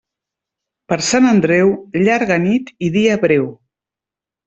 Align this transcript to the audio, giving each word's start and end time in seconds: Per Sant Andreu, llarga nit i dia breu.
Per 0.93 0.97
Sant 1.09 1.27
Andreu, 1.33 1.71
llarga 2.07 2.41
nit 2.49 2.75
i 2.89 2.93
dia 2.99 3.23
breu. 3.29 3.51